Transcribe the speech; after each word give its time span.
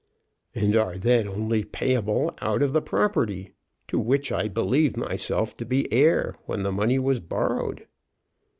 "And 0.55 0.75
are 0.75 0.97
then 0.97 1.27
only 1.27 1.63
payable 1.63 2.35
out 2.41 2.63
of 2.63 2.73
the 2.73 2.81
property 2.81 3.51
to 3.87 3.99
which 3.99 4.31
I 4.31 4.47
believed 4.47 4.97
myself 4.97 5.55
to 5.57 5.63
be 5.65 5.93
heir 5.93 6.33
when 6.47 6.63
the 6.63 6.71
money 6.71 6.97
was 6.97 7.19
borrowed." 7.19 7.85